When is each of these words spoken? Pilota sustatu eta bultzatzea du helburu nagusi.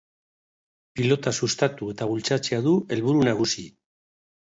Pilota 0.99 1.33
sustatu 1.39 1.89
eta 1.95 2.07
bultzatzea 2.13 2.59
du 2.69 2.73
helburu 2.97 3.23
nagusi. 3.29 3.67